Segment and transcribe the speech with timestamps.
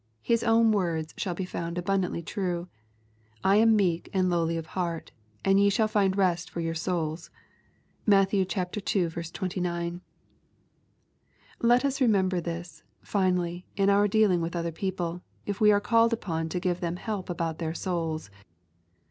[0.23, 2.67] His own words shall be found abundantly true:^'
[3.43, 5.11] I am meek and lowly of heart,
[5.45, 7.29] and ye shall find rest to your souls."
[8.07, 8.33] (Matt.
[8.33, 8.43] ii.
[8.43, 10.01] 29.)
[11.61, 16.13] Let us remember this, finally, in our dealing with other people, if we are called
[16.13, 18.31] upon to give them help about their souls.